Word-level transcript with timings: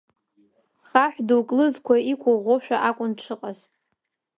Хаҳә 0.87 1.19
дук 1.27 1.47
лызқәа 1.57 1.95
иқәыӷәӷәошәа 2.11 2.77
акәын 2.89 3.11
дшыҟаз. 3.17 3.59